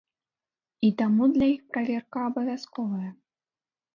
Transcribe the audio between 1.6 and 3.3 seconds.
праверка абавязковая.